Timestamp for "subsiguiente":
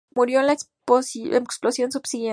1.91-2.29